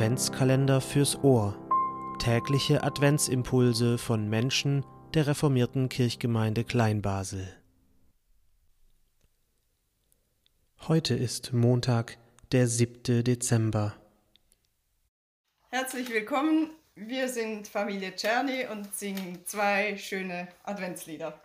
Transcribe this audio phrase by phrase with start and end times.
[0.00, 1.58] Adventskalender fürs Ohr.
[2.18, 7.54] Tägliche Adventsimpulse von Menschen der reformierten Kirchgemeinde Kleinbasel.
[10.88, 12.16] Heute ist Montag,
[12.50, 13.24] der 7.
[13.24, 13.94] Dezember.
[15.68, 16.70] Herzlich willkommen.
[16.94, 21.38] Wir sind Familie Czerny und singen zwei schöne Adventslieder.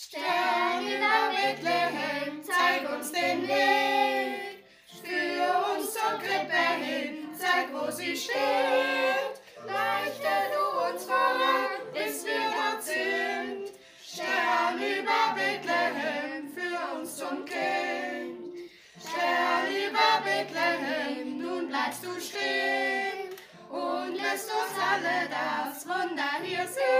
[0.00, 4.64] Stern über Bethlehem, zeig uns den Weg.
[5.02, 9.34] Führ uns zur Krippe hin, zeig, wo sie steht.
[9.66, 13.72] Leichte du uns voran, bis wir dort sind.
[14.00, 18.70] Stern über Bethlehem, führ uns zum Kind.
[19.00, 23.34] Stern über Bethlehem, nun bleibst du stehen
[23.68, 26.97] und lässt uns alle das Wunder hier sehen.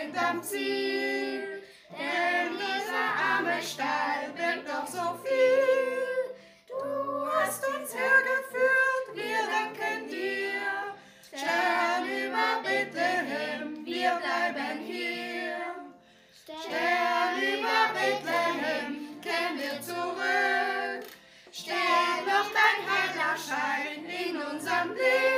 [0.00, 1.62] Sind am Ziel.
[1.90, 6.36] Denn dieser arme Stall birgt doch so viel.
[6.66, 10.94] Du hast uns hergeführt, wir danken dir.
[11.32, 15.56] Stern über Bethlehem, wir bleiben hier.
[16.44, 21.06] Stern über Bethlehem, kehren wir zurück.
[21.50, 25.37] Steht noch dein heller Schein in unserem Blick.